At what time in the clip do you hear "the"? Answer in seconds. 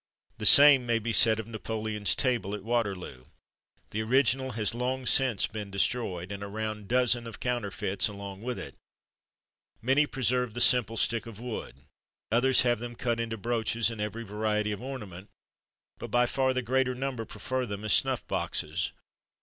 0.39-0.47, 3.91-4.01, 10.55-10.59, 16.55-16.63